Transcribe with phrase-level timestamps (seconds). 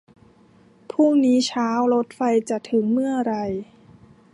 [0.91, 3.45] พรุ่งนี้เช้ารถไฟจะถึงเมื่อไหร่